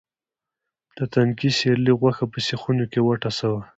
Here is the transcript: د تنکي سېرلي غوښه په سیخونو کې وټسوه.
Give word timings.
د 0.97 0.99
تنکي 1.13 1.49
سېرلي 1.57 1.93
غوښه 1.99 2.25
په 2.31 2.39
سیخونو 2.47 2.83
کې 2.91 2.99
وټسوه. 3.03 3.61